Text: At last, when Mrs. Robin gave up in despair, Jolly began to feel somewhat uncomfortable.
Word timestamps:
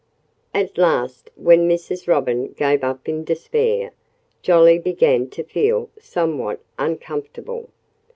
At 0.51 0.79
last, 0.79 1.29
when 1.35 1.69
Mrs. 1.69 2.07
Robin 2.07 2.53
gave 2.53 2.83
up 2.83 3.07
in 3.07 3.23
despair, 3.23 3.91
Jolly 4.41 4.79
began 4.79 5.29
to 5.29 5.43
feel 5.43 5.91
somewhat 5.99 6.59
uncomfortable. 6.79 7.69